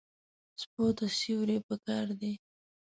[0.61, 2.33] سپي ته سیوري پکار دی.